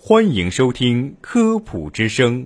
[0.00, 2.44] 欢迎收听《科普之声》，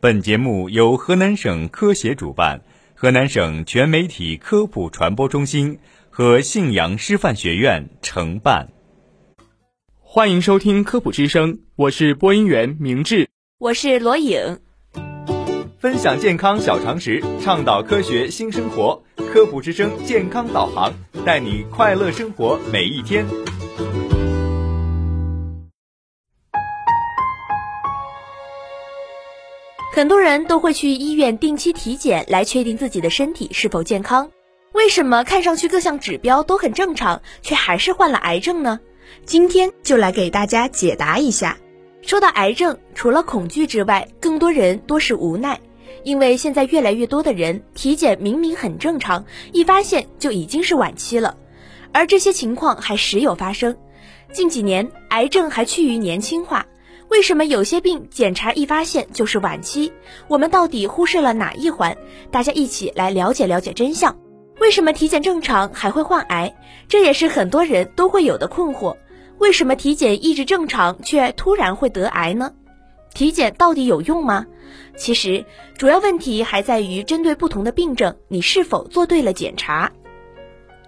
[0.00, 2.60] 本节目由河南省科协主办，
[2.94, 5.78] 河南省全媒体科普传播中心
[6.10, 8.68] 和信阳师范学院承办。
[9.98, 14.60] 欢迎收听《科普之声》，我是播音员明志，我是罗颖。
[15.78, 20.92] 分享健康小常识，倡导科学新生活，《科普之声》健康导航，
[21.24, 23.26] 带你快乐生活每一天。
[29.94, 34.28] 很多人都会去医院定期体检来确定自己的身体是否健康。
[34.72, 38.80] 为什么看上去各项指标都很正常，却还是患了癌症呢？
[39.24, 41.56] 今天就来给大家解答一下。
[42.02, 45.60] 说到癌症，除了恐惧之外，更多人多是无奈，
[46.02, 51.36] 因为现在越来越多的人体检明明很正常，一发现就已经是晚期了，
[51.92, 53.76] 而这些情况还时有发生。
[54.32, 56.63] 近几年，癌症还趋于年轻化。
[57.14, 59.92] 为什么有些病检查一发现就是晚期？
[60.26, 61.96] 我们到底忽视了哪一环？
[62.32, 64.18] 大家一起来了解了解真相。
[64.58, 66.52] 为什么体检正常还会患癌？
[66.88, 68.96] 这也是很多人都会有的困惑。
[69.38, 72.50] 为什么体检一直正常却突然会得癌呢？
[73.14, 74.44] 体检到底有用吗？
[74.96, 75.44] 其实
[75.78, 79.92] 主要问题还在于针对不同的病症，你是否做对了检查。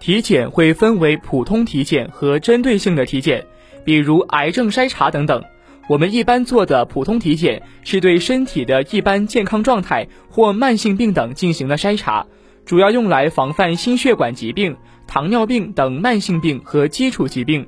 [0.01, 3.47] 体检会分为普通体检和针对性的体检，
[3.85, 5.41] 比如癌症筛查等等。
[5.87, 12.25] 我们一般做的普通体检是对身体的一般健康状态或慢性病等进行了筛查，
[12.65, 14.75] 主要用来防范心血管疾病、
[15.07, 17.65] 糖尿病等慢性病和基础疾病。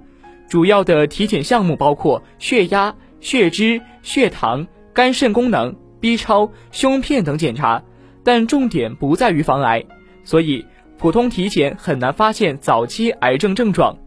[0.49, 7.81] 主要的体检项目包括血压、血脂、血糖、肝肾功能、B 超、胸片等检查，
[8.23, 9.85] 但重点不在于防癌，
[10.25, 10.65] 所以
[10.97, 13.97] 普通体检很难发现早期癌症症状。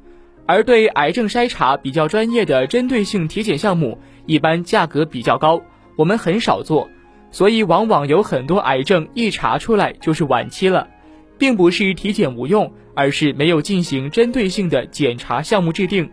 [0.53, 5.59] 而对癌症筛查比较专业的针对性体检项目，一般价格比较高，
[5.97, 6.91] 我们很少做，
[7.31, 10.87] 所以往往有很多癌症一查出来就是晚期了，
[11.39, 16.07] 并不是体检无用，而是没有进行针对性的检查项目制定。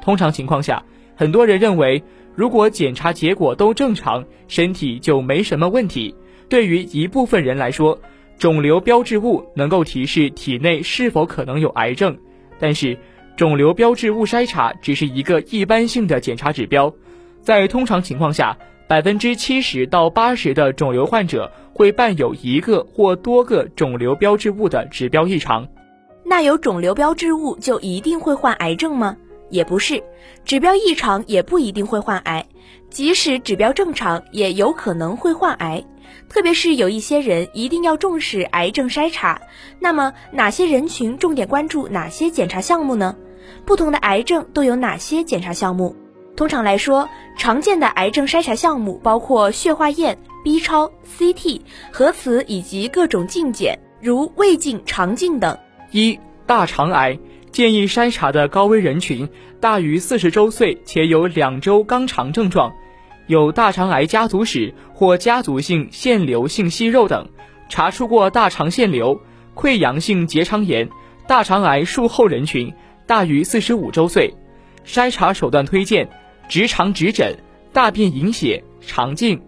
[0.00, 0.80] 通常情况下，
[1.16, 2.00] 很多人认为
[2.36, 6.14] 如果检查结果都正常，身体就没什么问题。
[6.48, 7.98] 对于一部分人来说，
[8.38, 12.16] 肿瘤标志物能够提示体内是否可能有癌症，
[12.60, 12.96] 但是。
[13.36, 16.90] 肿瘤标志物筛查只是一个一般性的检查指标，
[17.42, 18.56] 在通常情况下，
[18.88, 25.68] 百分之七十到八十的肿瘤患者会伴有一个或多个肿瘤标志物的指标异常。
[26.24, 29.14] 那有肿瘤标志物就一定会患癌症吗？
[29.50, 30.02] 也不是，
[30.46, 32.46] 指标异常也不一定会患癌，
[32.88, 35.84] 即使指标正常，也有可能会患癌。
[36.26, 39.38] 特别是有一些人一定要重视癌症筛查，
[39.78, 43.14] 那么哪些人群重点关注哪些检查项目呢？
[43.64, 45.94] 不同的癌症都有哪些检查项目？
[46.36, 47.08] 通常来说，
[47.38, 55.58] 常见的癌症筛查项目包括血化验、B 超、CT、核磁以及各种镜检，如胃镜、肠镜等。
[55.92, 57.18] 一、大肠癌
[57.50, 59.28] 建议筛查的高危人群
[59.60, 62.70] 大于四十周岁且有两周肛肠症状，
[63.26, 67.30] 有大肠癌家族史或家族性腺瘤性息肉等，
[67.70, 69.18] 查出过大肠腺瘤、
[69.54, 70.90] 溃疡性结肠炎、
[71.26, 72.74] 大肠癌术后人群。
[73.06, 74.34] 大于四十五周岁，
[74.84, 76.08] 筛查手段推荐：
[76.48, 77.36] 直肠指诊、
[77.72, 79.40] 大便隐血、肠镜。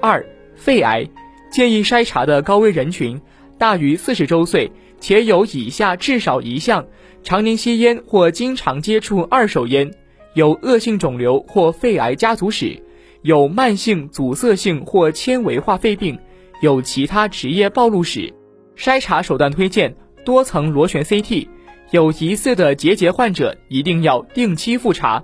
[0.00, 0.24] 二、
[0.54, 1.06] 肺癌
[1.50, 3.20] 建议筛查的高危人群
[3.58, 6.86] 大于四十周岁，且有以下至少一项：
[7.22, 9.92] 常年吸烟或经常接触二手烟，
[10.32, 12.82] 有恶性肿瘤或肺癌家族史，
[13.20, 16.18] 有慢性阻塞性或纤维化肺病，
[16.62, 18.32] 有其他职业暴露史。
[18.74, 21.48] 筛查手段推荐：多层螺旋 CT。
[21.90, 25.22] 有疑似的结节患者一定要定期复查。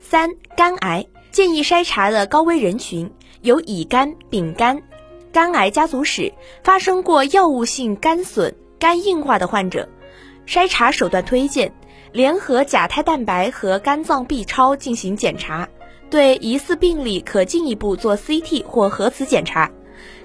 [0.00, 3.10] 三、肝癌建议筛查的高危人群
[3.42, 4.82] 有乙肝、丙肝、
[5.32, 6.32] 肝癌家族史、
[6.62, 9.88] 发生过药物性肝损、肝硬化的患者。
[10.46, 11.72] 筛查手段推荐：
[12.12, 15.68] 联合甲胎蛋白和肝脏 B 超进行检查，
[16.08, 19.70] 对疑似病例可进一步做 CT 或核磁检查。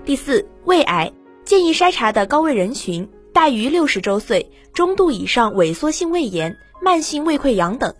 [0.05, 1.11] 第四，胃癌
[1.43, 3.09] 建议筛查的高危人群。
[3.33, 7.95] 大于六十周岁、中度以上萎缩性胃炎、慢性胃溃疡等，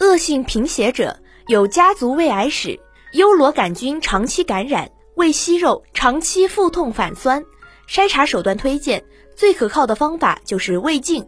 [0.00, 2.80] 恶性贫血者，有家族胃癌史、
[3.12, 7.44] 幽螺杆菌长期感染、胃息肉、长期腹痛反酸。
[7.88, 9.04] 筛查手段推荐
[9.36, 11.26] 最可靠的方法就是胃镜。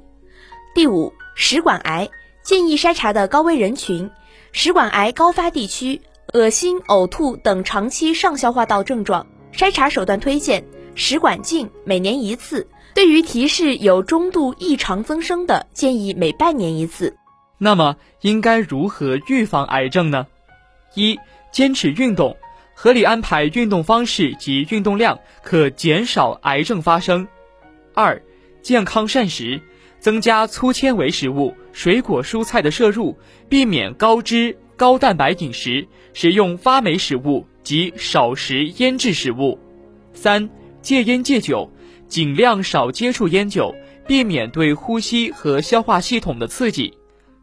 [0.75, 2.09] 第五，食管癌
[2.43, 4.11] 建议筛查的高危人群：
[4.50, 6.00] 食管癌高发地区，
[6.33, 9.27] 恶心、呕吐等长期上消化道症状。
[9.53, 10.65] 筛查手段推荐
[10.97, 12.67] 食管镜，每年一次。
[12.94, 17.17] 对于提示有中度异常增生的，建议每半年一次。
[17.58, 20.26] 那么应该如何预防癌症呢？
[20.94, 21.19] 一、
[21.52, 22.37] 坚持运动，
[22.73, 27.26] 合理安排运动方式及运动量，可减少癌症发生。
[27.94, 28.23] 二、
[28.62, 29.61] 健康膳食，
[29.99, 33.17] 增加粗纤维食物、水果蔬菜的摄入，
[33.49, 39.58] 避免高脂高蛋白饮食，食用发霉食物及少食腌制食物。
[40.12, 40.49] 三、
[40.81, 41.69] 戒烟戒酒，
[42.14, 43.75] 尽量少接触烟酒，
[44.06, 46.94] 避免对呼吸和消化系统的刺激。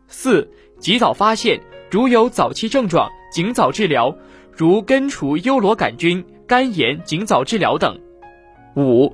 [0.08, 1.60] 四、及早发现，
[1.90, 4.16] 如有早期症状，尽早治疗，
[4.56, 8.00] 如根除幽螺杆菌、肝炎尽早治疗等。
[8.78, 9.14] 五、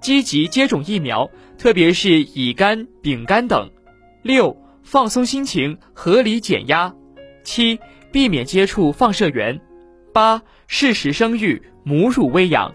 [0.00, 3.68] 积极接种疫苗，特别是乙肝、丙肝等。
[4.22, 6.94] 六、放松心情，合理减压。
[7.42, 7.80] 七、
[8.12, 9.60] 避免接触放射源。
[10.12, 12.72] 八、适时生育，母乳喂养。